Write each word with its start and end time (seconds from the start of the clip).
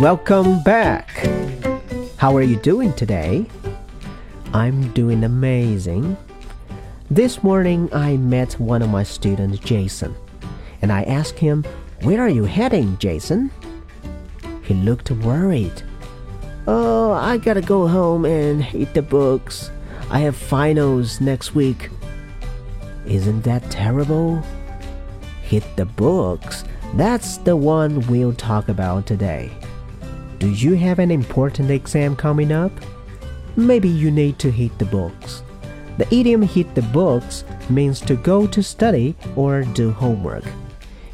Welcome 0.00 0.62
back. 0.62 1.10
How 2.18 2.36
are 2.36 2.42
you 2.42 2.54
doing 2.54 2.92
today? 2.92 3.46
I'm 4.54 4.92
doing 4.92 5.24
amazing. 5.24 6.16
This 7.10 7.42
morning 7.42 7.88
I 7.92 8.16
met 8.16 8.52
one 8.60 8.80
of 8.80 8.90
my 8.90 9.02
students, 9.02 9.58
Jason, 9.58 10.14
and 10.82 10.92
I 10.92 11.02
asked 11.02 11.40
him, 11.40 11.64
Where 12.02 12.20
are 12.20 12.28
you 12.28 12.44
heading, 12.44 12.96
Jason? 12.98 13.50
He 14.62 14.74
looked 14.74 15.10
worried. 15.10 15.82
Oh, 16.68 17.10
I 17.10 17.36
gotta 17.36 17.60
go 17.60 17.88
home 17.88 18.24
and 18.24 18.64
eat 18.72 18.94
the 18.94 19.02
books. 19.02 19.72
I 20.10 20.20
have 20.20 20.36
finals 20.36 21.20
next 21.20 21.56
week. 21.56 21.90
Isn't 23.04 23.42
that 23.42 23.68
terrible? 23.68 24.44
Hit 25.42 25.64
the 25.74 25.86
books. 25.86 26.62
That's 26.94 27.38
the 27.38 27.56
one 27.56 28.06
we'll 28.06 28.32
talk 28.32 28.68
about 28.68 29.04
today. 29.04 29.50
Do 30.38 30.50
you 30.50 30.74
have 30.74 31.00
an 31.00 31.10
important 31.10 31.68
exam 31.68 32.14
coming 32.14 32.52
up? 32.52 32.70
Maybe 33.56 33.88
you 33.88 34.12
need 34.12 34.38
to 34.38 34.52
hit 34.52 34.78
the 34.78 34.84
books. 34.84 35.42
The 35.96 36.06
idiom 36.14 36.42
hit 36.42 36.76
the 36.76 36.82
books 36.82 37.42
means 37.68 38.00
to 38.02 38.14
go 38.14 38.46
to 38.46 38.62
study 38.62 39.16
or 39.34 39.62
do 39.62 39.90
homework. 39.90 40.44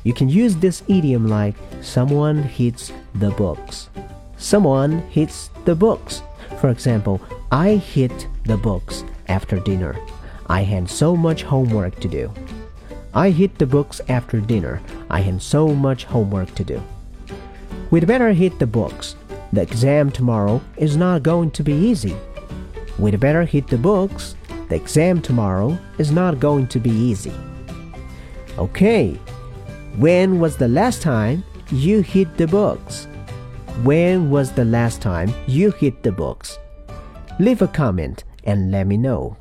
You 0.03 0.13
can 0.13 0.29
use 0.29 0.57
this 0.57 0.83
idiom 0.89 1.27
like 1.27 1.55
someone 1.81 2.43
hits 2.43 2.93
the 3.15 3.31
books. 3.31 3.89
Someone 4.37 4.99
hits 5.09 5.49
the 5.65 5.75
books. 5.75 6.21
For 6.61 6.69
example, 6.69 7.19
I 7.51 7.77
hit 7.77 8.29
the 8.45 8.59
books 8.59 9.05
after 9.29 9.59
dinner. 9.59 9.97
I 10.49 10.65
had 10.65 10.91
so 10.91 11.17
much 11.17 11.45
homework 11.45 11.99
to 12.01 12.09
do. 12.09 12.31
I 13.15 13.31
hit 13.31 13.57
the 13.59 13.67
books 13.67 14.03
after 14.11 14.39
dinner. 14.39 14.83
I 15.09 15.21
had 15.21 15.41
so 15.41 15.69
much 15.69 16.05
homework 16.05 16.55
to 16.57 16.65
do. 16.65 16.83
We'd 17.95 18.09
better 18.09 18.33
hit 18.33 18.59
the 18.59 18.67
books. 18.67 19.15
The 19.53 19.63
exam 19.63 20.11
tomorrow 20.11 20.61
is 20.77 20.97
not 20.97 21.23
going 21.23 21.53
to 21.53 21.63
be 21.63 21.75
easy. 21.75 22.17
We'd 22.99 23.21
better 23.21 23.45
hit 23.45 23.69
the 23.69 23.79
books. 23.79 24.35
The 24.69 24.75
exam 24.75 25.23
tomorrow 25.23 25.79
is 25.97 26.11
not 26.11 26.41
going 26.41 26.67
to 26.75 26.81
be 26.81 26.91
easy. 26.91 27.33
Okay, 28.59 29.13
when 29.97 30.41
was 30.41 30.57
the 30.57 30.67
last 30.67 31.03
time 31.03 31.45
you 31.71 32.01
hit 32.01 32.37
the 32.37 32.49
books? 32.49 33.07
When 33.85 34.29
was 34.29 34.51
the 34.51 34.65
last 34.65 35.01
time 35.01 35.33
you 35.47 35.71
hit 35.71 36.03
the 36.03 36.11
books? 36.11 36.59
Leave 37.39 37.63
a 37.63 37.69
comment 37.69 38.25
and 38.43 38.73
let 38.73 38.89
me 38.89 38.97
know. 38.97 39.37